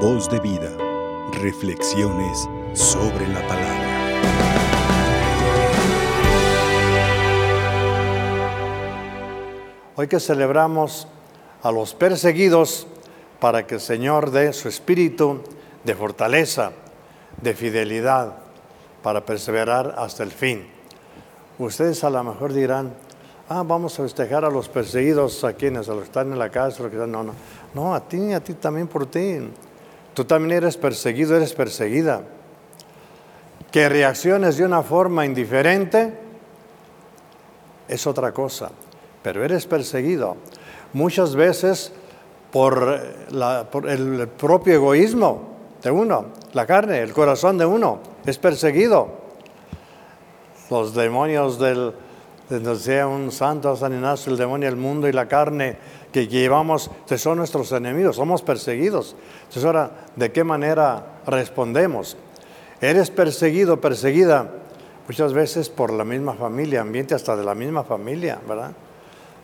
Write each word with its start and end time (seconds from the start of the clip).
Voz 0.00 0.28
de 0.28 0.38
vida. 0.40 0.70
Reflexiones 1.40 2.46
sobre 2.74 3.26
la 3.28 3.40
palabra. 3.48 3.86
Hoy 9.96 10.06
que 10.06 10.20
celebramos 10.20 11.08
a 11.62 11.72
los 11.72 11.94
perseguidos 11.94 12.86
para 13.40 13.66
que 13.66 13.76
el 13.76 13.80
Señor 13.80 14.32
dé 14.32 14.52
su 14.52 14.68
espíritu 14.68 15.40
de 15.82 15.94
fortaleza, 15.94 16.72
de 17.40 17.54
fidelidad, 17.54 18.34
para 19.02 19.24
perseverar 19.24 19.94
hasta 19.96 20.24
el 20.24 20.30
fin. 20.30 20.66
Ustedes 21.58 22.04
a 22.04 22.10
lo 22.10 22.22
mejor 22.22 22.52
dirán, 22.52 22.92
ah, 23.48 23.62
vamos 23.66 23.98
a 23.98 24.02
festejar 24.02 24.44
a 24.44 24.50
los 24.50 24.68
perseguidos, 24.68 25.42
a 25.42 25.54
quienes, 25.54 25.88
a 25.88 25.92
los 25.92 26.02
que 26.02 26.08
están 26.08 26.30
en 26.30 26.38
la 26.38 26.50
casa, 26.50 26.82
los 26.82 26.90
que 26.90 26.98
están, 26.98 27.12
no, 27.12 27.24
no, 27.24 27.32
no, 27.72 27.94
a 27.94 28.06
ti, 28.06 28.34
a 28.34 28.40
ti 28.40 28.52
también 28.52 28.88
por 28.88 29.06
ti. 29.06 29.40
Tú 30.16 30.24
también 30.24 30.52
eres 30.52 30.78
perseguido, 30.78 31.36
eres 31.36 31.52
perseguida. 31.52 32.22
Que 33.70 33.90
reacciones 33.90 34.56
de 34.56 34.64
una 34.64 34.82
forma 34.82 35.26
indiferente 35.26 36.14
es 37.86 38.06
otra 38.06 38.32
cosa, 38.32 38.70
pero 39.22 39.44
eres 39.44 39.66
perseguido. 39.66 40.38
Muchas 40.94 41.36
veces 41.36 41.92
por, 42.50 42.98
el 43.86 44.28
propio 44.38 44.76
egoísmo 44.76 45.50
de 45.82 45.90
uno, 45.90 46.28
la 46.54 46.64
carne, 46.64 47.02
el 47.02 47.12
corazón 47.12 47.58
de 47.58 47.66
uno, 47.66 47.98
es 48.24 48.38
perseguido. 48.38 49.10
Los 50.70 50.94
demonios 50.94 51.58
del, 51.58 51.92
decía 52.48 53.06
un 53.06 53.30
santo 53.30 53.76
San 53.76 53.92
Ignacio, 53.92 54.32
el 54.32 54.38
demonio 54.38 54.70
del 54.70 54.78
mundo 54.78 55.08
y 55.08 55.12
la 55.12 55.28
carne 55.28 55.76
que 56.16 56.28
llevamos, 56.28 56.90
que 57.06 57.18
son 57.18 57.36
nuestros 57.36 57.70
enemigos, 57.72 58.16
somos 58.16 58.40
perseguidos. 58.40 59.14
Entonces 59.40 59.64
ahora, 59.66 59.90
¿de 60.16 60.32
qué 60.32 60.44
manera 60.44 61.20
respondemos? 61.26 62.16
Eres 62.80 63.10
perseguido, 63.10 63.82
perseguida, 63.82 64.50
muchas 65.06 65.34
veces 65.34 65.68
por 65.68 65.92
la 65.92 66.06
misma 66.06 66.32
familia, 66.32 66.80
ambiente 66.80 67.14
hasta 67.14 67.36
de 67.36 67.44
la 67.44 67.54
misma 67.54 67.84
familia, 67.84 68.38
¿verdad? 68.48 68.72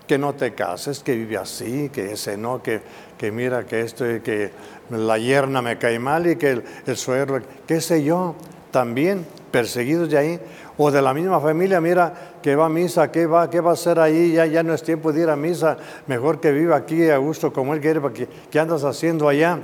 Que 0.07 0.17
no 0.17 0.33
te 0.33 0.55
cases, 0.55 1.01
que 1.01 1.15
vive 1.15 1.37
así, 1.37 1.91
que 1.91 2.13
ese 2.13 2.39
no, 2.39 2.63
que, 2.63 2.81
que 3.19 3.31
mira 3.31 3.67
que 3.67 3.83
esto, 3.83 4.07
que 4.25 4.51
la 4.89 5.19
yerna 5.19 5.61
me 5.61 5.77
cae 5.77 5.99
mal 5.99 6.27
y 6.27 6.37
que 6.37 6.53
el, 6.53 6.65
el 6.87 6.97
suegro, 6.97 7.43
qué 7.67 7.83
sé 7.83 8.03
yo, 8.03 8.35
también 8.71 9.27
perseguidos 9.53 10.09
de 10.09 10.19
ahí 10.19 10.41
o 10.79 10.91
de 10.91 11.01
la 11.01 11.15
misma 11.15 11.39
familia, 11.39 11.81
mira 11.81 12.39
que 12.43 12.57
va 12.57 12.67
a 12.67 12.69
misa, 12.69 13.13
¿qué 13.13 13.27
va, 13.27 13.49
qué 13.49 13.61
va 13.61 13.71
a 13.71 13.75
hacer 13.75 14.01
ahí? 14.01 14.33
Ya, 14.33 14.47
ya 14.47 14.65
no 14.65 14.75
es 14.75 14.83
tiempo 14.83 15.13
de 15.13 15.23
ir 15.23 15.31
a 15.31 15.37
misa, 15.37 15.77
mejor 16.09 16.41
que 16.41 16.51
viva 16.51 16.75
aquí 16.75 17.09
a 17.11 17.19
gusto 17.19 17.53
como 17.53 17.75
él 17.75 17.81
quiere, 17.81 18.01
porque 18.01 18.27
¿qué 18.51 18.59
andas 18.59 18.83
haciendo 18.83 19.29
allá? 19.29 19.61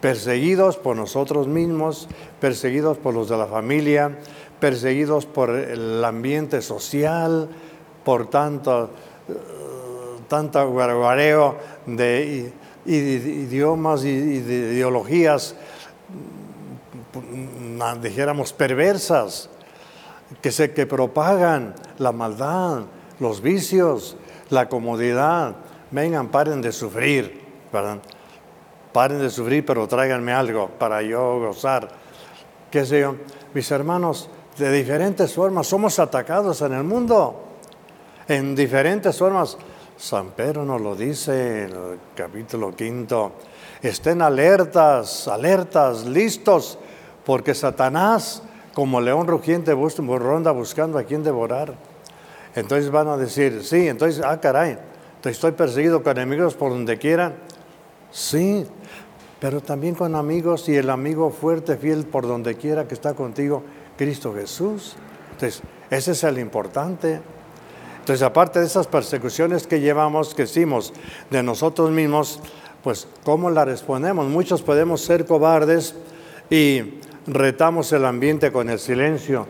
Perseguidos 0.00 0.76
por 0.76 0.94
nosotros 0.94 1.48
mismos, 1.48 2.06
perseguidos 2.38 2.98
por 2.98 3.14
los 3.14 3.28
de 3.30 3.38
la 3.38 3.46
familia, 3.46 4.18
perseguidos 4.60 5.24
por 5.26 5.50
el 5.50 6.04
ambiente 6.04 6.60
social, 6.60 7.48
por 8.04 8.28
tanto, 8.28 8.90
eh, 9.28 9.32
tanto 10.28 10.70
guarguareo 10.70 11.56
de 11.86 12.52
idiomas 12.84 14.04
y 14.04 14.40
de 14.40 14.74
ideologías, 14.74 15.56
dijéramos, 18.00 18.52
perversas 18.52 19.48
que 20.42 20.50
se 20.50 20.72
que 20.72 20.86
propagan 20.86 21.74
la 21.98 22.12
maldad, 22.12 22.82
los 23.20 23.40
vicios, 23.40 24.16
la 24.50 24.68
comodidad. 24.68 25.56
Vengan, 25.90 26.28
paren 26.28 26.60
de 26.62 26.72
sufrir. 26.72 27.40
Paren 28.92 29.18
de 29.18 29.30
sufrir, 29.30 29.64
pero 29.64 29.86
tráiganme 29.86 30.32
algo 30.32 30.68
para 30.68 31.02
yo 31.02 31.38
gozar. 31.40 31.88
¿Qué 32.70 32.84
sé 32.84 33.00
yo? 33.00 33.16
Mis 33.54 33.70
hermanos, 33.70 34.28
de 34.58 34.72
diferentes 34.72 35.32
formas 35.32 35.66
somos 35.66 35.98
atacados 35.98 36.60
en 36.62 36.72
el 36.72 36.84
mundo. 36.84 37.44
En 38.28 38.54
diferentes 38.54 39.16
formas. 39.18 39.56
San 39.96 40.32
Pedro 40.32 40.64
nos 40.64 40.80
lo 40.80 40.94
dice 40.94 41.64
en 41.64 41.70
el 41.70 41.98
capítulo 42.14 42.76
quinto. 42.76 43.32
Estén 43.80 44.20
alertas, 44.20 45.26
alertas, 45.26 46.04
listos, 46.04 46.78
porque 47.26 47.54
Satanás 47.54 48.42
como 48.72 49.00
león 49.00 49.26
rugiente 49.26 49.74
ronda 49.74 50.52
buscando 50.52 50.96
a 50.96 51.02
quien 51.02 51.24
devorar. 51.24 51.74
Entonces 52.54 52.90
van 52.90 53.08
a 53.08 53.16
decir, 53.16 53.62
sí, 53.64 53.88
entonces, 53.88 54.24
ah, 54.24 54.40
caray, 54.40 54.78
estoy 55.24 55.52
perseguido 55.52 56.02
con 56.02 56.16
enemigos 56.16 56.54
por 56.54 56.70
donde 56.70 56.96
quiera. 56.98 57.34
Sí, 58.12 58.64
pero 59.40 59.60
también 59.60 59.94
con 59.94 60.14
amigos 60.14 60.68
y 60.68 60.76
el 60.76 60.88
amigo 60.88 61.30
fuerte, 61.30 61.76
fiel 61.76 62.06
por 62.06 62.26
donde 62.26 62.54
quiera 62.54 62.86
que 62.86 62.94
está 62.94 63.14
contigo, 63.14 63.64
Cristo 63.98 64.32
Jesús. 64.32 64.94
Entonces, 65.32 65.62
ese 65.90 66.12
es 66.12 66.22
el 66.22 66.38
importante. 66.38 67.20
Entonces, 67.98 68.22
aparte 68.22 68.60
de 68.60 68.66
esas 68.66 68.86
persecuciones 68.86 69.66
que 69.66 69.80
llevamos, 69.80 70.34
que 70.34 70.44
hicimos 70.44 70.92
de 71.30 71.42
nosotros 71.42 71.90
mismos, 71.90 72.40
pues, 72.84 73.08
¿cómo 73.24 73.50
la 73.50 73.64
respondemos? 73.64 74.28
Muchos 74.28 74.62
podemos 74.62 75.00
ser 75.00 75.26
cobardes 75.26 75.94
y 76.48 77.00
retamos 77.26 77.92
el 77.92 78.04
ambiente 78.04 78.52
con 78.52 78.70
el 78.70 78.78
silencio, 78.78 79.46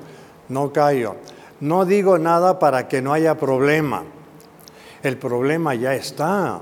no 0.48 0.72
callo. 0.72 1.16
No 1.60 1.84
digo 1.84 2.18
nada 2.18 2.58
para 2.58 2.88
que 2.88 3.00
no 3.00 3.12
haya 3.12 3.36
problema. 3.36 4.04
El 5.02 5.16
problema 5.16 5.74
ya 5.74 5.94
está. 5.94 6.60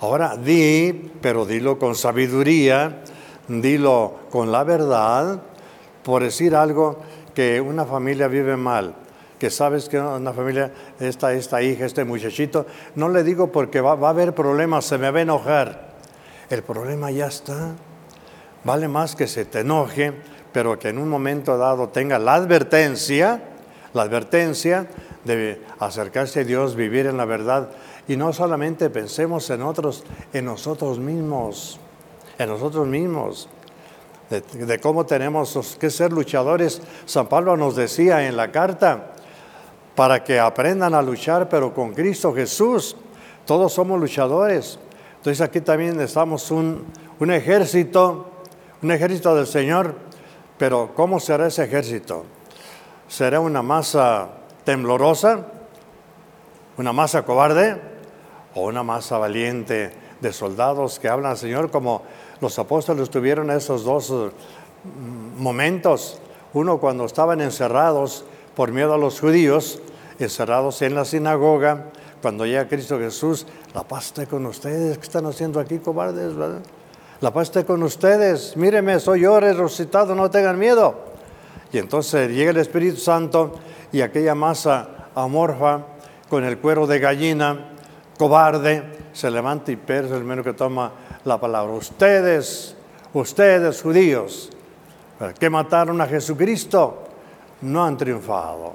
Ahora 0.00 0.36
di, 0.36 1.12
pero 1.20 1.44
dilo 1.44 1.78
con 1.78 1.94
sabiduría, 1.94 3.02
dilo 3.48 4.14
con 4.30 4.50
la 4.52 4.64
verdad, 4.64 5.40
por 6.02 6.22
decir 6.22 6.54
algo 6.54 6.98
que 7.34 7.60
una 7.60 7.84
familia 7.84 8.28
vive 8.28 8.56
mal, 8.56 8.94
que 9.38 9.50
sabes 9.50 9.88
que 9.88 9.98
una 9.98 10.32
familia, 10.32 10.72
esta, 11.00 11.32
esta 11.32 11.62
hija, 11.62 11.86
este 11.86 12.04
muchachito, 12.04 12.66
no 12.94 13.08
le 13.08 13.22
digo 13.22 13.50
porque 13.50 13.80
va, 13.80 13.94
va 13.94 14.08
a 14.08 14.10
haber 14.10 14.34
problemas, 14.34 14.84
se 14.84 14.98
me 14.98 15.10
va 15.10 15.18
a 15.18 15.22
enojar. 15.22 15.94
El 16.50 16.62
problema 16.62 17.10
ya 17.10 17.26
está. 17.26 17.74
Vale 18.64 18.88
más 18.88 19.14
que 19.14 19.26
se 19.26 19.44
te 19.44 19.60
enoje, 19.60 20.14
pero 20.52 20.78
que 20.78 20.88
en 20.88 20.98
un 20.98 21.08
momento 21.08 21.58
dado 21.58 21.88
tenga 21.88 22.18
la 22.18 22.34
advertencia, 22.34 23.42
la 23.92 24.02
advertencia 24.02 24.88
de 25.24 25.62
acercarse 25.78 26.40
a 26.40 26.44
Dios, 26.44 26.74
vivir 26.74 27.06
en 27.06 27.18
la 27.18 27.26
verdad 27.26 27.68
y 28.08 28.16
no 28.16 28.32
solamente 28.32 28.88
pensemos 28.88 29.48
en 29.50 29.62
otros, 29.62 30.04
en 30.32 30.46
nosotros 30.46 30.98
mismos, 30.98 31.78
en 32.38 32.48
nosotros 32.48 32.86
mismos, 32.86 33.48
de, 34.30 34.80
cómo 34.80 35.04
tenemos 35.04 35.76
que 35.78 35.90
ser 35.90 36.12
luchadores. 36.12 36.80
San 37.04 37.26
Pablo 37.28 37.56
nos 37.56 37.76
decía 37.76 38.26
en 38.26 38.36
la 38.36 38.50
carta, 38.50 39.12
para 39.94 40.24
que 40.24 40.40
aprendan 40.40 40.94
a 40.94 41.02
luchar, 41.02 41.48
pero 41.48 41.72
con 41.72 41.94
Cristo 41.94 42.34
Jesús, 42.34 42.96
todos 43.44 43.72
somos 43.72 44.00
luchadores. 44.00 44.78
Entonces 45.18 45.40
aquí 45.40 45.60
también 45.60 46.00
estamos 46.00 46.50
un 46.50 46.84
ejército 47.30 48.33
un 48.82 48.90
ejército 48.90 49.34
del 49.34 49.46
Señor, 49.46 49.94
pero 50.58 50.92
¿cómo 50.94 51.20
será 51.20 51.46
ese 51.46 51.64
ejército? 51.64 52.24
¿Será 53.08 53.40
una 53.40 53.62
masa 53.62 54.28
temblorosa? 54.64 55.46
¿Una 56.76 56.92
masa 56.92 57.24
cobarde? 57.24 57.80
¿O 58.54 58.66
una 58.66 58.82
masa 58.82 59.18
valiente 59.18 59.92
de 60.20 60.32
soldados 60.32 60.98
que 60.98 61.08
hablan 61.08 61.32
al 61.32 61.38
Señor 61.38 61.70
como 61.70 62.02
los 62.40 62.58
apóstoles 62.58 63.10
tuvieron 63.10 63.50
esos 63.50 63.84
dos 63.84 64.10
mm, 64.10 65.42
momentos? 65.42 66.20
Uno 66.52 66.78
cuando 66.78 67.04
estaban 67.04 67.40
encerrados 67.40 68.24
por 68.54 68.70
miedo 68.70 68.94
a 68.94 68.98
los 68.98 69.20
judíos, 69.20 69.80
encerrados 70.18 70.82
en 70.82 70.94
la 70.94 71.04
sinagoga, 71.04 71.86
cuando 72.22 72.46
llega 72.46 72.68
Cristo 72.68 72.98
Jesús, 72.98 73.46
la 73.74 73.82
paz 73.82 74.06
esté 74.06 74.26
con 74.26 74.46
ustedes, 74.46 74.96
¿qué 74.96 75.02
están 75.02 75.26
haciendo 75.26 75.60
aquí, 75.60 75.78
cobardes? 75.78 76.34
¿verdad? 76.34 76.60
La 77.24 77.32
paz 77.32 77.44
esté 77.48 77.64
con 77.64 77.82
ustedes, 77.82 78.54
míreme, 78.54 79.00
soy 79.00 79.22
yo 79.22 79.40
resucitado, 79.40 80.14
no 80.14 80.30
tengan 80.30 80.58
miedo. 80.58 80.94
Y 81.72 81.78
entonces 81.78 82.30
llega 82.30 82.50
el 82.50 82.58
Espíritu 82.58 82.98
Santo 82.98 83.54
y 83.92 84.02
aquella 84.02 84.34
masa 84.34 85.08
amorfa 85.14 85.86
con 86.28 86.44
el 86.44 86.58
cuero 86.58 86.86
de 86.86 86.98
gallina, 86.98 87.70
cobarde, 88.18 88.82
se 89.14 89.30
levanta 89.30 89.72
y 89.72 89.80
es 89.86 90.10
el 90.10 90.22
menos 90.22 90.44
que 90.44 90.52
toma 90.52 90.92
la 91.24 91.40
palabra. 91.40 91.72
Ustedes, 91.72 92.76
ustedes 93.14 93.80
judíos, 93.80 94.50
que 95.40 95.48
mataron 95.48 96.02
a 96.02 96.06
Jesucristo, 96.06 97.04
no 97.62 97.86
han 97.86 97.96
triunfado. 97.96 98.74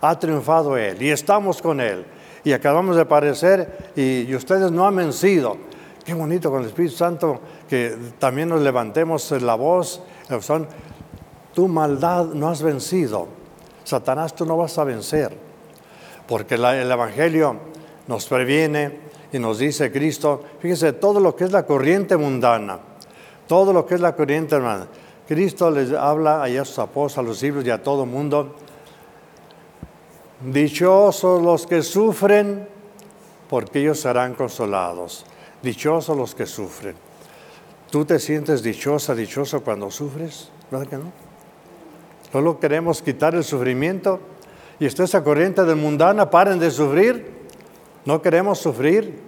Ha 0.00 0.16
triunfado 0.16 0.76
Él 0.76 1.02
y 1.02 1.10
estamos 1.10 1.60
con 1.60 1.80
Él. 1.80 2.06
Y 2.44 2.52
acabamos 2.52 2.94
de 2.94 3.02
aparecer 3.02 3.90
y, 3.96 4.30
y 4.30 4.34
ustedes 4.36 4.70
no 4.70 4.86
han 4.86 4.94
vencido. 4.94 5.56
Qué 6.04 6.14
bonito 6.14 6.50
con 6.50 6.62
el 6.62 6.68
Espíritu 6.68 6.96
Santo 6.96 7.40
que 7.70 7.96
también 8.18 8.48
nos 8.48 8.60
levantemos 8.62 9.30
la 9.30 9.54
voz. 9.54 10.02
Son, 10.40 10.66
tu 11.54 11.68
maldad 11.68 12.24
no 12.26 12.48
has 12.48 12.62
vencido. 12.62 13.28
Satanás 13.84 14.34
tú 14.34 14.44
no 14.44 14.56
vas 14.56 14.76
a 14.76 14.82
vencer. 14.82 15.38
Porque 16.26 16.56
el 16.56 16.90
Evangelio 16.90 17.56
nos 18.08 18.26
previene 18.26 18.98
y 19.32 19.38
nos 19.38 19.60
dice 19.60 19.92
Cristo, 19.92 20.42
fíjense, 20.58 20.94
todo 20.94 21.20
lo 21.20 21.36
que 21.36 21.44
es 21.44 21.52
la 21.52 21.64
corriente 21.64 22.16
mundana, 22.16 22.80
todo 23.46 23.72
lo 23.72 23.86
que 23.86 23.94
es 23.94 24.00
la 24.00 24.16
corriente, 24.16 24.56
hermano. 24.56 24.88
Cristo 25.28 25.70
les 25.70 25.92
habla 25.92 26.42
a 26.42 26.64
sus 26.64 26.80
apóstoles, 26.80 27.18
a 27.18 27.22
los 27.22 27.40
libros 27.40 27.64
y 27.64 27.70
a 27.70 27.80
todo 27.80 28.04
mundo. 28.04 28.56
Dichosos 30.44 31.40
los 31.40 31.68
que 31.68 31.82
sufren, 31.82 32.66
porque 33.48 33.78
ellos 33.80 34.00
serán 34.00 34.34
consolados. 34.34 35.24
Dichosos 35.62 36.16
los 36.16 36.34
que 36.34 36.46
sufren. 36.46 37.09
¿Tú 37.90 38.04
te 38.04 38.20
sientes 38.20 38.62
dichosa, 38.62 39.16
dichoso 39.16 39.62
cuando 39.62 39.90
sufres? 39.90 40.50
¿Verdad 40.70 40.86
que 40.86 40.96
no? 40.96 41.12
Solo 42.30 42.60
queremos 42.60 43.02
quitar 43.02 43.34
el 43.34 43.42
sufrimiento 43.42 44.20
y 44.78 44.86
está 44.86 45.02
esa 45.02 45.24
corriente 45.24 45.64
del 45.64 45.74
mundana, 45.74 46.30
paren 46.30 46.60
de 46.60 46.70
sufrir. 46.70 47.48
No 48.04 48.22
queremos 48.22 48.60
sufrir. 48.60 49.20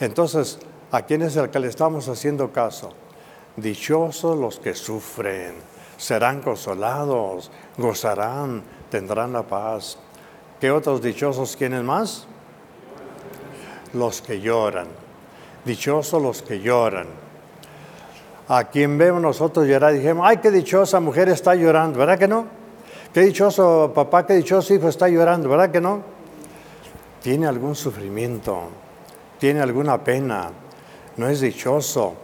Entonces, 0.00 0.58
¿a 0.92 1.02
quién 1.02 1.22
es 1.22 1.36
el 1.36 1.48
que 1.48 1.58
le 1.58 1.68
estamos 1.68 2.06
haciendo 2.08 2.52
caso? 2.52 2.92
Dichosos 3.56 4.38
los 4.38 4.58
que 4.58 4.74
sufren, 4.74 5.54
serán 5.96 6.42
consolados, 6.42 7.50
gozarán, 7.78 8.62
tendrán 8.90 9.32
la 9.32 9.44
paz. 9.44 9.96
¿Qué 10.60 10.70
otros 10.70 11.00
dichosos 11.00 11.56
quieren 11.56 11.86
más? 11.86 12.26
Los 13.94 14.20
que 14.20 14.40
lloran. 14.40 14.88
Dichosos 15.64 16.20
los 16.22 16.42
que 16.42 16.60
lloran. 16.60 17.23
A 18.48 18.64
quien 18.64 18.98
vemos 18.98 19.22
nosotros 19.22 19.66
llorar, 19.66 19.94
dijimos, 19.94 20.26
ay, 20.28 20.36
qué 20.38 20.50
dichosa 20.50 21.00
mujer 21.00 21.28
está 21.30 21.54
llorando, 21.54 21.98
¿verdad 21.98 22.18
que 22.18 22.28
no? 22.28 22.46
Qué 23.12 23.20
dichoso 23.20 23.92
papá, 23.94 24.26
qué 24.26 24.34
dichoso 24.34 24.74
hijo 24.74 24.88
está 24.88 25.08
llorando, 25.08 25.48
¿verdad 25.48 25.70
que 25.70 25.80
no? 25.80 26.02
Tiene 27.22 27.46
algún 27.46 27.74
sufrimiento, 27.74 28.68
tiene 29.38 29.60
alguna 29.60 30.02
pena, 30.02 30.50
no 31.16 31.28
es 31.28 31.40
dichoso, 31.40 32.14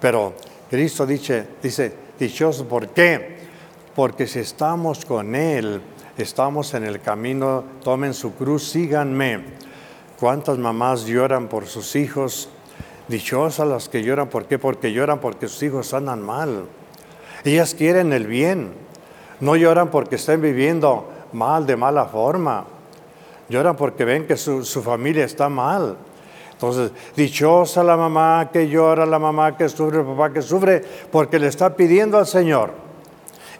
pero 0.00 0.32
Cristo 0.70 1.04
dice, 1.04 1.46
dice, 1.62 1.92
dichoso, 2.18 2.66
¿por 2.66 2.88
qué? 2.88 3.40
Porque 3.94 4.26
si 4.26 4.38
estamos 4.38 5.04
con 5.04 5.34
Él, 5.34 5.82
estamos 6.16 6.72
en 6.74 6.84
el 6.84 7.00
camino, 7.00 7.64
tomen 7.82 8.14
su 8.14 8.34
cruz, 8.34 8.70
síganme. 8.70 9.44
¿Cuántas 10.18 10.58
mamás 10.58 11.06
lloran 11.06 11.48
por 11.48 11.66
sus 11.66 11.96
hijos? 11.96 12.48
Dichosas 13.10 13.66
las 13.66 13.88
que 13.88 14.04
lloran, 14.04 14.28
¿por 14.28 14.44
qué? 14.44 14.56
Porque 14.56 14.92
lloran 14.92 15.18
porque 15.18 15.48
sus 15.48 15.64
hijos 15.64 15.92
andan 15.94 16.22
mal. 16.22 16.66
Ellas 17.42 17.74
quieren 17.74 18.12
el 18.12 18.28
bien, 18.28 18.72
no 19.40 19.56
lloran 19.56 19.90
porque 19.90 20.14
estén 20.14 20.40
viviendo 20.40 21.10
mal, 21.32 21.66
de 21.66 21.74
mala 21.74 22.04
forma. 22.04 22.66
Lloran 23.48 23.74
porque 23.74 24.04
ven 24.04 24.28
que 24.28 24.36
su, 24.36 24.64
su 24.64 24.80
familia 24.80 25.24
está 25.24 25.48
mal. 25.48 25.96
Entonces, 26.52 26.92
dichosa 27.16 27.82
la 27.82 27.96
mamá 27.96 28.48
que 28.52 28.68
llora, 28.68 29.04
la 29.04 29.18
mamá 29.18 29.56
que 29.56 29.68
sufre, 29.68 29.98
el 29.98 30.06
papá 30.06 30.32
que 30.32 30.40
sufre, 30.40 30.80
porque 31.10 31.40
le 31.40 31.48
está 31.48 31.74
pidiendo 31.74 32.16
al 32.16 32.28
Señor. 32.28 32.70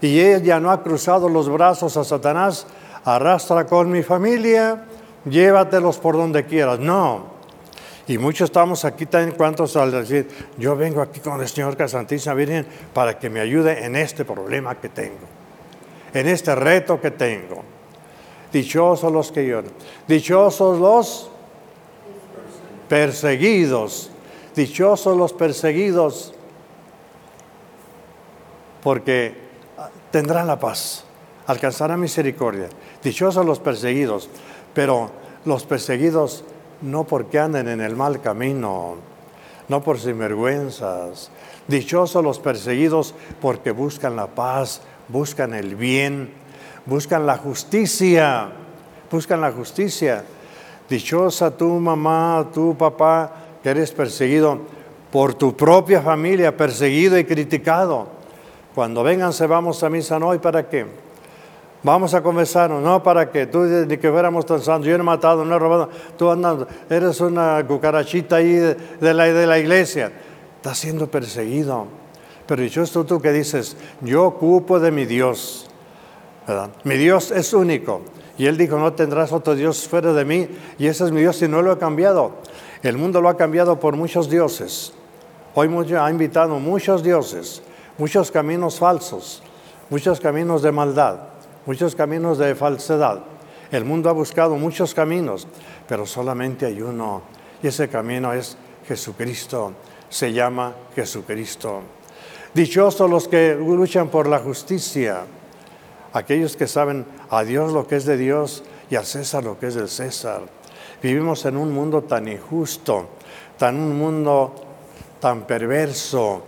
Y 0.01 0.21
ella 0.21 0.61
no 0.61 0.71
ha 0.71 0.81
cruzado 0.81 1.29
los 1.29 1.49
brazos 1.49 1.97
a 1.97 2.05
Satanás, 2.05 2.69
arrastra 3.05 3.67
con 3.67 3.91
mi 3.91 4.05
familia, 4.05 4.85
llévatelos 5.25 5.99
por 5.99 6.17
donde 6.17 6.47
quieras. 6.47 6.79
No. 6.79 7.40
Y 8.11 8.19
muchos 8.19 8.47
estamos 8.47 8.85
aquí 8.85 9.07
también, 9.07 9.37
cuantos 9.37 9.77
al 9.77 9.93
decir, 9.93 10.27
yo 10.59 10.75
vengo 10.75 11.01
aquí 11.01 11.21
con 11.21 11.41
el 11.41 11.47
Señor 11.47 11.77
que 11.77 11.87
Santísima 11.87 12.35
Virgen 12.35 12.67
para 12.93 13.17
que 13.17 13.31
me 13.31 13.39
ayude 13.39 13.85
en 13.85 13.95
este 13.95 14.25
problema 14.25 14.75
que 14.81 14.89
tengo, 14.89 15.29
en 16.13 16.27
este 16.27 16.57
reto 16.57 17.01
que 17.01 17.13
tengo. 17.13 17.63
Dichosos 18.53 19.13
los 19.13 19.31
que 19.31 19.47
lloran, 19.47 19.71
dichosos 20.09 20.81
los 20.81 21.31
perseguidos. 22.89 24.11
Dichosos 24.57 25.17
los 25.17 25.33
perseguidos, 25.33 26.35
porque 28.83 29.37
tendrán 30.11 30.49
la 30.49 30.59
paz, 30.59 31.05
alcanzarán 31.47 32.01
misericordia. 32.01 32.71
Dichosos 33.05 33.47
los 33.47 33.61
perseguidos, 33.61 34.29
pero 34.75 35.13
los 35.45 35.63
perseguidos 35.63 36.43
no 36.83 37.05
porque 37.05 37.39
anden 37.39 37.69
en 37.69 37.81
el 37.81 37.97
mal 37.97 38.21
camino, 38.21 38.97
no 39.69 39.83
por 39.83 39.99
sinvergüenzas. 39.99 41.31
Dichosos 41.69 42.25
los 42.25 42.39
perseguidos 42.39 43.15
porque 43.41 43.71
buscan 43.71 44.17
la 44.17 44.27
paz, 44.27 44.81
buscan 45.09 45.55
el 45.55 45.77
bien, 45.77 46.31
buscan 46.87 47.27
la 47.27 47.37
justicia, 47.37 48.51
buscan 49.11 49.41
la 49.41 49.53
justicia. 49.53 50.25
Dichosa 50.89 51.57
tu 51.57 51.69
mamá, 51.69 52.49
tu 52.53 52.77
papá, 52.77 53.33
que 53.63 53.71
eres 53.71 53.93
perseguido 53.93 54.59
por 55.13 55.35
tu 55.35 55.57
propia 55.57 56.03
familia, 56.03 56.57
perseguido 56.57 57.19
y 57.19 57.25
criticado. 57.25 58.09
Cuando 58.75 59.03
vengan, 59.03 59.33
se 59.33 59.47
vamos 59.47 59.83
a 59.83 59.91
misa, 59.91 60.19
no, 60.19 60.35
¿y 60.35 60.39
para 60.39 60.69
qué? 60.69 60.87
Vamos 61.83 62.13
a 62.13 62.23
conversarnos, 62.23 62.83
no 62.83 63.03
para 63.03 63.31
qué, 63.31 63.47
tú 63.47 63.61
ni 63.61 63.97
que 63.97 64.11
fuéramos 64.11 64.45
tan 64.45 64.61
santos, 64.61 64.87
yo 64.87 64.99
no 64.99 65.03
he 65.03 65.07
matado, 65.07 65.45
no 65.45 65.57
he 65.57 65.59
robado, 65.59 65.89
tú 66.19 66.31
andas, 66.31 66.67
eres 66.91 67.21
una 67.23 67.67
cucarachita 67.67 68.37
ahí 68.37 68.53
de, 68.53 69.15
la, 69.15 69.25
de 69.25 69.47
la 69.47 69.59
iglesia, 69.59 70.13
estás 70.57 70.79
siendo 70.79 71.11
perseguido. 71.11 71.87
Pero 72.47 72.63
dichoso 72.63 73.05
tú 73.05 73.21
que 73.21 73.33
dices, 73.33 73.77
yo 74.01 74.25
ocupo 74.25 74.81
de 74.81 74.91
mi 74.91 75.07
Dios. 75.07 75.69
Mi 76.85 76.97
Dios 76.97 77.31
es 77.31 77.55
único, 77.55 78.03
y 78.37 78.47
él 78.47 78.57
dijo, 78.57 78.79
no 78.79 78.93
tendrás 78.93 79.33
otro 79.33 79.55
Dios 79.55 79.87
fuera 79.87 80.13
de 80.13 80.25
mí. 80.25 80.49
Y 80.79 80.87
ese 80.87 81.05
es 81.05 81.13
mi 81.13 81.21
Dios 81.21 81.41
y 81.43 81.49
no 81.49 81.63
lo 81.63 81.73
he 81.73 81.79
cambiado. 81.79 82.33
El 82.83 82.97
mundo 82.97 83.21
lo 83.21 83.29
ha 83.29 83.37
cambiado 83.37 83.79
por 83.79 83.97
muchos 83.97 84.29
dioses. 84.29 84.93
Hoy 85.55 85.69
ha 85.95 86.11
invitado 86.11 86.59
muchos 86.59 87.03
dioses, 87.03 87.63
muchos 87.99 88.31
caminos 88.31 88.79
falsos, 88.79 89.43
muchos 89.91 90.21
caminos 90.21 90.63
de 90.63 90.73
maldad, 90.73 91.19
muchos 91.67 91.95
caminos 91.95 92.39
de 92.39 92.55
falsedad. 92.55 93.21
El 93.71 93.85
mundo 93.85 94.11
ha 94.11 94.13
buscado 94.13 94.57
muchos 94.57 94.95
caminos, 94.95 95.47
pero 95.89 96.07
solamente 96.07 96.67
hay 96.67 96.83
uno. 96.83 97.23
Y 97.63 97.69
ese 97.69 97.89
camino 97.89 98.33
es 98.33 98.57
Jesucristo. 98.87 99.73
Se 100.09 100.33
llama 100.33 100.75
Jesucristo. 100.95 101.83
Dichosos 102.53 103.09
los 103.09 103.29
que 103.29 103.55
luchan 103.55 104.09
por 104.09 104.27
la 104.27 104.41
justicia 104.41 105.25
aquellos 106.13 106.57
que 106.57 106.67
saben 106.67 107.07
a 107.31 107.45
Dios 107.45 107.73
lo 107.73 107.87
que 107.87 107.97
es 107.97 108.05
de 108.05 108.17
Dios 108.17 108.63
y 108.91 108.97
a 108.97 109.05
César 109.05 109.45
lo 109.45 109.59
que 109.59 109.69
es 109.69 109.75
del 109.75 109.89
César. 109.89 110.43
Vivimos 111.03 111.45
en 111.47 111.57
un 111.57 111.73
mundo 111.73 112.03
tan 112.03 112.29
injusto, 112.29 113.09
tan 113.57 113.77
un 113.77 113.99
mundo 113.99 114.55
tan 115.21 115.47
perverso, 115.47 116.43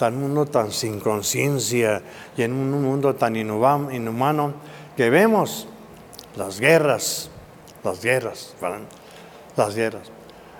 tan 0.00 0.14
un 0.14 0.22
mundo 0.22 0.46
tan 0.46 0.72
sin 0.72 0.98
conciencia 0.98 2.00
y 2.34 2.42
en 2.42 2.54
un 2.54 2.82
mundo 2.82 3.14
tan 3.16 3.36
inhumano 3.36 4.54
que 4.96 5.10
vemos 5.10 5.68
las 6.36 6.58
guerras, 6.58 7.28
las 7.84 8.02
guerras, 8.02 8.54
las 9.56 9.74
guerras, 9.74 10.10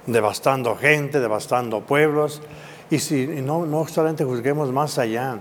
devastando 0.06 0.76
gente, 0.76 1.20
devastando 1.20 1.80
pueblos. 1.80 2.42
Y 2.90 2.98
si 2.98 3.26
no, 3.26 3.64
no 3.64 3.88
solamente 3.88 4.24
juzguemos 4.24 4.72
más 4.72 4.98
allá, 4.98 5.38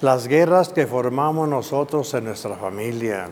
las 0.00 0.28
guerras 0.28 0.68
que 0.68 0.86
formamos 0.86 1.48
nosotros 1.48 2.14
en 2.14 2.26
nuestra 2.26 2.54
familia, 2.54 3.30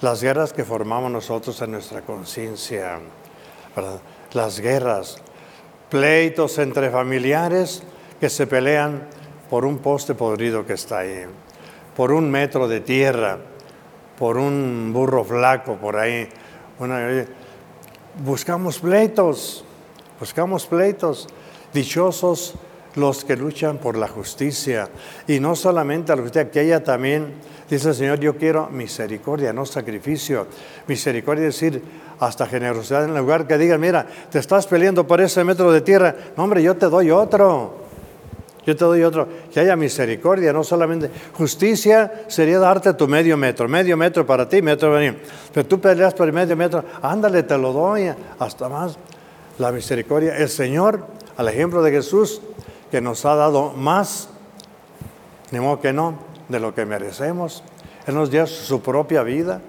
las 0.00 0.24
guerras 0.24 0.52
que 0.52 0.64
formamos 0.64 1.12
nosotros 1.12 1.62
en 1.62 1.70
nuestra 1.70 2.02
conciencia, 2.02 2.98
las 4.32 4.58
guerras, 4.58 5.18
pleitos 5.88 6.58
entre 6.58 6.90
familiares 6.90 7.84
que 8.18 8.28
se 8.28 8.48
pelean 8.48 9.21
por 9.52 9.66
un 9.66 9.80
poste 9.80 10.14
podrido 10.14 10.64
que 10.64 10.72
está 10.72 11.00
ahí, 11.00 11.26
por 11.94 12.10
un 12.10 12.30
metro 12.30 12.66
de 12.66 12.80
tierra, 12.80 13.36
por 14.18 14.38
un 14.38 14.92
burro 14.94 15.24
flaco 15.24 15.76
por 15.76 15.96
ahí. 15.96 16.26
buscamos 18.24 18.78
pleitos, 18.78 19.62
buscamos 20.18 20.64
pleitos. 20.64 21.28
Dichosos 21.70 22.54
los 22.94 23.26
que 23.26 23.36
luchan 23.36 23.76
por 23.76 23.98
la 23.98 24.08
justicia. 24.08 24.88
Y 25.28 25.38
no 25.38 25.54
solamente 25.54 26.16
la 26.16 26.22
justicia, 26.22 26.50
que 26.50 26.62
ella 26.62 26.82
también, 26.82 27.34
dice 27.68 27.90
el 27.90 27.94
Señor, 27.94 28.20
yo 28.20 28.38
quiero 28.38 28.70
misericordia, 28.70 29.52
no 29.52 29.66
sacrificio. 29.66 30.46
Misericordia 30.86 31.48
es 31.48 31.60
decir, 31.60 31.82
hasta 32.20 32.46
generosidad 32.46 33.04
en 33.04 33.14
lugar 33.14 33.46
que 33.46 33.58
digan, 33.58 33.82
mira, 33.82 34.06
te 34.30 34.38
estás 34.38 34.66
peleando 34.66 35.06
por 35.06 35.20
ese 35.20 35.44
metro 35.44 35.70
de 35.72 35.82
tierra. 35.82 36.16
No, 36.38 36.44
hombre, 36.44 36.62
yo 36.62 36.74
te 36.74 36.86
doy 36.86 37.10
otro. 37.10 37.81
Yo 38.66 38.76
te 38.76 38.84
doy 38.84 39.02
otro. 39.02 39.28
Que 39.52 39.60
haya 39.60 39.76
misericordia, 39.76 40.52
no 40.52 40.62
solamente. 40.62 41.10
Justicia 41.34 42.24
sería 42.28 42.58
darte 42.58 42.94
tu 42.94 43.08
medio 43.08 43.36
metro. 43.36 43.68
Medio 43.68 43.96
metro 43.96 44.24
para 44.24 44.48
ti, 44.48 44.62
metro 44.62 44.92
para 44.92 45.10
mí. 45.10 45.18
Pero 45.52 45.66
tú 45.66 45.80
peleas 45.80 46.14
por 46.14 46.28
el 46.28 46.32
medio 46.32 46.56
metro. 46.56 46.84
Ándale, 47.02 47.42
te 47.42 47.58
lo 47.58 47.72
doy. 47.72 48.12
Hasta 48.38 48.68
más. 48.68 48.96
La 49.58 49.72
misericordia. 49.72 50.36
El 50.36 50.48
Señor, 50.48 51.06
al 51.36 51.48
ejemplo 51.48 51.82
de 51.82 51.90
Jesús, 51.90 52.40
que 52.90 53.00
nos 53.00 53.24
ha 53.24 53.34
dado 53.34 53.72
más, 53.72 54.28
ni 55.50 55.60
modo 55.60 55.80
que 55.80 55.92
no, 55.92 56.18
de 56.48 56.60
lo 56.60 56.74
que 56.74 56.86
merecemos. 56.86 57.64
Él 58.06 58.14
nos 58.14 58.30
dio 58.30 58.46
su 58.46 58.80
propia 58.80 59.22
vida 59.22 59.60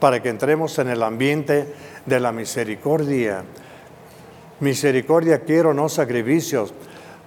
para 0.00 0.22
que 0.22 0.28
entremos 0.28 0.78
en 0.78 0.88
el 0.88 1.02
ambiente 1.02 1.72
de 2.06 2.20
la 2.20 2.32
misericordia. 2.32 3.44
Misericordia 4.60 5.40
quiero, 5.40 5.74
no 5.74 5.88
sacrificios. 5.88 6.72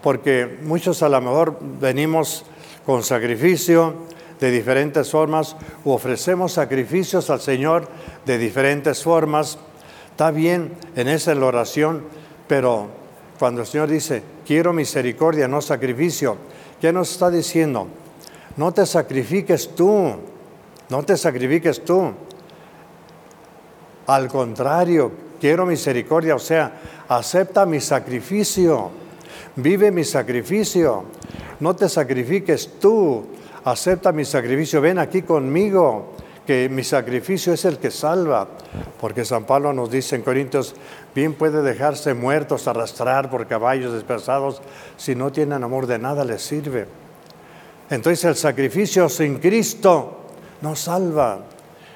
Porque 0.02 0.60
muchos 0.64 1.04
a 1.04 1.10
lo 1.10 1.22
mejor 1.22 1.58
venimos 1.62 2.46
con 2.86 3.04
sacrificio 3.04 3.96
de 4.40 4.50
diferentes 4.50 5.12
formas 5.12 5.56
o 5.86 5.94
ofrecemos 5.94 6.54
sacrificios 6.54 7.30
al 7.30 7.40
Señor 7.40 7.88
de 8.26 8.38
diferentes 8.38 9.04
formas. 9.04 9.60
Está 10.10 10.32
bien 10.32 10.74
en 10.96 11.08
esa 11.08 11.34
oración, 11.34 12.04
pero 12.48 12.88
cuando 13.38 13.62
el 13.62 13.68
Señor 13.68 13.90
dice, 13.90 14.24
quiero 14.46 14.74
misericordia, 14.74 15.48
no 15.48 15.62
sacrificio, 15.62 16.38
¿qué 16.80 16.92
nos 16.92 17.12
está 17.12 17.30
diciendo? 17.30 17.88
No 18.58 18.72
te 18.72 18.86
sacrifiques 18.86 19.76
tú, 19.76 20.14
no 20.90 21.04
te 21.04 21.16
sacrifiques 21.16 21.86
tú. 21.86 22.12
Al 24.08 24.28
contrario, 24.28 25.12
quiero 25.40 25.66
misericordia, 25.66 26.36
o 26.36 26.40
sea, 26.40 26.82
acepta 27.08 27.66
mi 27.66 27.80
sacrificio, 27.80 28.92
vive 29.56 29.92
mi 29.92 30.04
sacrificio, 30.04 31.06
no 31.60 31.76
te 31.76 31.88
sacrifiques 31.90 32.80
tú, 32.80 33.26
acepta 33.64 34.12
mi 34.12 34.26
sacrificio, 34.26 34.82
ven 34.82 35.00
aquí 35.00 35.22
conmigo, 35.22 36.14
que 36.46 36.70
mi 36.70 36.84
sacrificio 36.84 37.54
es 37.54 37.66
el 37.66 37.78
que 37.78 37.92
salva, 37.92 38.48
porque 39.00 39.26
San 39.26 39.46
Pablo 39.46 39.74
nos 39.74 39.92
dice 39.92 40.16
en 40.16 40.24
Corintios, 40.24 40.76
bien 41.14 41.34
puede 41.34 41.62
dejarse 41.62 42.14
muertos, 42.14 42.68
arrastrar 42.68 43.30
por 43.30 43.48
caballos 43.48 43.94
dispersados, 43.94 44.62
si 44.98 45.16
no 45.16 45.32
tienen 45.32 45.64
amor 45.64 45.86
de 45.86 46.00
nada 46.00 46.26
les 46.26 46.42
sirve. 46.42 46.88
Entonces 47.90 48.26
el 48.26 48.36
sacrificio 48.36 49.08
sin 49.08 49.38
Cristo 49.38 50.22
no 50.62 50.76
salva, 50.76 51.40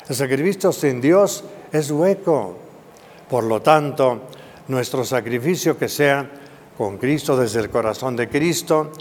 el 0.07 0.15
sacrificio 0.15 0.71
sin 0.71 1.01
Dios 1.01 1.43
es 1.71 1.89
hueco. 1.89 2.55
Por 3.29 3.43
lo 3.43 3.61
tanto, 3.61 4.21
nuestro 4.67 5.03
sacrificio 5.03 5.77
que 5.77 5.89
sea 5.89 6.29
con 6.77 6.97
Cristo 6.97 7.37
desde 7.37 7.59
el 7.59 7.69
corazón 7.69 8.15
de 8.15 8.27
Cristo, 8.27 8.91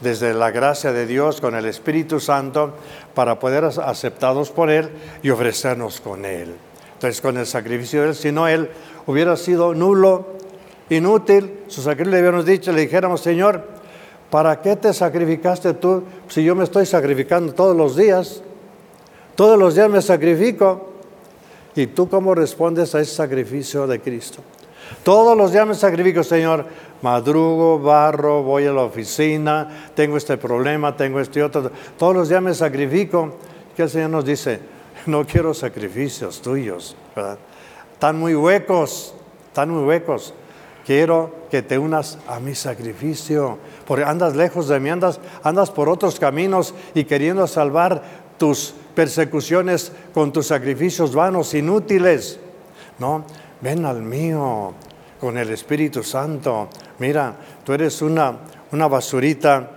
desde 0.00 0.32
la 0.34 0.50
gracia 0.50 0.92
de 0.92 1.06
Dios 1.06 1.40
con 1.40 1.54
el 1.54 1.66
Espíritu 1.66 2.20
Santo 2.20 2.74
para 3.14 3.38
poder 3.38 3.64
aceptados 3.64 4.50
por 4.50 4.70
Él 4.70 4.90
y 5.22 5.30
ofrecernos 5.30 6.00
con 6.00 6.24
Él. 6.24 6.54
Entonces, 6.94 7.20
con 7.20 7.36
el 7.36 7.46
sacrificio 7.46 8.02
de 8.02 8.08
Él, 8.08 8.14
si 8.14 8.32
no 8.32 8.48
Él 8.48 8.70
hubiera 9.06 9.36
sido 9.36 9.74
nulo, 9.74 10.26
inútil, 10.90 11.60
su 11.68 11.82
sacrificio 11.82 12.12
le 12.12 12.20
hubiéramos 12.20 12.46
dicho, 12.46 12.72
le 12.72 12.82
dijéramos, 12.82 13.20
Señor, 13.20 13.62
¿para 14.30 14.60
qué 14.60 14.76
te 14.76 14.92
sacrificaste 14.92 15.74
tú 15.74 16.04
si 16.28 16.42
yo 16.42 16.54
me 16.54 16.64
estoy 16.64 16.86
sacrificando 16.86 17.52
todos 17.52 17.76
los 17.76 17.96
días? 17.96 18.42
Todos 19.34 19.58
los 19.58 19.74
días 19.74 19.90
me 19.90 20.02
sacrifico. 20.02 20.88
¿Y 21.76 21.86
tú 21.86 22.08
cómo 22.08 22.34
respondes 22.34 22.94
a 22.94 23.00
ese 23.00 23.14
sacrificio 23.14 23.86
de 23.86 24.00
Cristo? 24.00 24.42
Todos 25.02 25.36
los 25.36 25.52
días 25.52 25.66
me 25.66 25.74
sacrifico, 25.74 26.22
Señor. 26.22 26.66
Madrugo, 27.00 27.78
barro, 27.78 28.42
voy 28.42 28.66
a 28.66 28.72
la 28.72 28.82
oficina, 28.82 29.90
tengo 29.94 30.16
este 30.16 30.36
problema, 30.36 30.96
tengo 30.96 31.20
este 31.20 31.42
otro. 31.42 31.70
Todos 31.96 32.14
los 32.14 32.28
días 32.28 32.42
me 32.42 32.54
sacrifico. 32.54 33.34
Que 33.76 33.84
el 33.84 33.90
Señor 33.90 34.10
nos 34.10 34.24
dice, 34.24 34.58
no 35.06 35.24
quiero 35.24 35.54
sacrificios 35.54 36.42
tuyos, 36.42 36.96
¿verdad? 37.14 37.38
Están 37.92 38.18
muy 38.18 38.34
huecos, 38.34 39.14
están 39.46 39.70
muy 39.70 39.84
huecos. 39.84 40.34
Quiero 40.84 41.32
que 41.50 41.62
te 41.62 41.78
unas 41.78 42.18
a 42.26 42.40
mi 42.40 42.54
sacrificio, 42.54 43.58
porque 43.86 44.04
andas 44.04 44.34
lejos 44.34 44.68
de 44.68 44.80
mí, 44.80 44.88
andas, 44.88 45.20
andas 45.42 45.70
por 45.70 45.88
otros 45.88 46.18
caminos 46.18 46.74
y 46.94 47.04
queriendo 47.04 47.46
salvar 47.46 48.02
tus 48.38 48.74
persecuciones 48.94 49.92
con 50.12 50.32
tus 50.32 50.46
sacrificios 50.46 51.14
vanos, 51.14 51.54
inútiles. 51.54 52.40
No, 52.98 53.24
ven 53.60 53.84
al 53.84 54.02
mío 54.02 54.74
con 55.20 55.36
el 55.36 55.50
Espíritu 55.50 56.02
Santo. 56.02 56.68
Mira, 56.98 57.34
tú 57.64 57.72
eres 57.72 58.02
una, 58.02 58.36
una 58.72 58.88
basurita, 58.88 59.70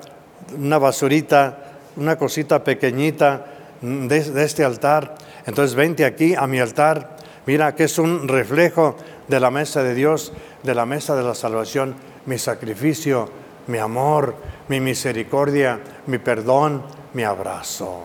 una 0.57 0.77
basurita, 0.77 1.57
una 1.97 2.17
cosita 2.17 2.63
pequeñita 2.63 3.45
de, 3.81 4.23
de 4.23 4.43
este 4.43 4.63
altar. 4.63 5.15
Entonces 5.45 5.75
vente 5.75 6.05
aquí 6.05 6.35
a 6.35 6.47
mi 6.47 6.59
altar. 6.59 7.17
Mira 7.45 7.75
que 7.75 7.85
es 7.85 7.97
un 7.97 8.27
reflejo 8.27 8.95
de 9.27 9.39
la 9.39 9.49
mesa 9.49 9.81
de 9.81 9.95
Dios, 9.95 10.31
de 10.61 10.75
la 10.75 10.85
mesa 10.85 11.15
de 11.15 11.23
la 11.23 11.33
salvación, 11.33 11.95
mi 12.27 12.37
sacrificio, 12.37 13.29
mi 13.67 13.79
amor, 13.79 14.35
mi 14.67 14.79
misericordia, 14.79 15.79
mi 16.07 16.19
perdón, 16.19 16.83
mi 17.13 17.23
abrazo. 17.23 18.03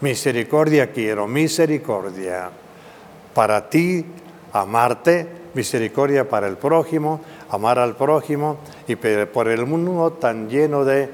Misericordia 0.00 0.90
quiero, 0.90 1.28
misericordia. 1.28 2.50
Para 3.32 3.68
ti 3.68 4.04
amarte, 4.54 5.26
misericordia 5.52 6.28
para 6.28 6.46
el 6.46 6.56
prójimo, 6.56 7.20
amar 7.50 7.78
al 7.78 7.96
prójimo 7.96 8.56
y 8.88 8.96
por 8.96 9.48
el 9.48 9.66
mundo 9.66 10.12
tan 10.12 10.48
lleno 10.48 10.84
de, 10.84 11.10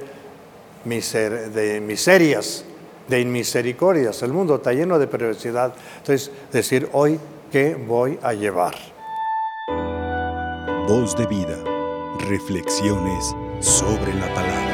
de 0.84 1.80
miserias, 1.80 2.64
de 3.08 3.20
inmisericordias. 3.20 4.22
El 4.22 4.32
mundo 4.32 4.56
está 4.56 4.72
lleno 4.72 4.98
de 4.98 5.06
perversidad. 5.06 5.74
Entonces, 5.98 6.30
decir 6.52 6.88
hoy, 6.92 7.18
¿qué 7.50 7.74
voy 7.74 8.18
a 8.22 8.34
llevar? 8.34 8.74
Voz 10.86 11.16
de 11.16 11.26
vida, 11.26 11.56
reflexiones 12.28 13.34
sobre 13.60 14.14
la 14.14 14.32
palabra. 14.34 14.69